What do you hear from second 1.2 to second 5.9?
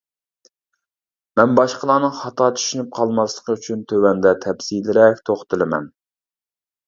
مەن باشقىلارنىڭ خاتا چۈشىنىپ قالماسلىقى ئۈچۈن تۆۋەندە تەپسىلىيرەك توختىلىمەن.